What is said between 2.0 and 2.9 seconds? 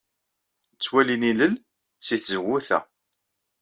seg tzewwut-a.